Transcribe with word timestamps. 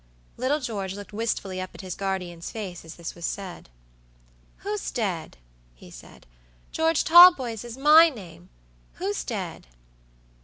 Little 0.35 0.59
George 0.59 0.95
looked 0.95 1.13
wistfully 1.13 1.61
up 1.61 1.75
at 1.75 1.81
his 1.81 1.93
guardian's 1.93 2.49
face 2.49 2.83
as 2.83 2.95
this 2.95 3.13
was 3.13 3.23
said. 3.23 3.69
"Who's 4.65 4.89
dead?" 4.89 5.37
he 5.75 5.91
said. 5.91 6.25
"George 6.71 7.03
Talboys 7.03 7.63
is 7.63 7.77
my 7.77 8.09
name. 8.09 8.49
Who's 8.95 9.23
dead?" 9.23 9.67